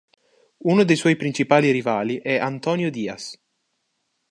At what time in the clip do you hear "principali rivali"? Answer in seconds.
1.15-2.17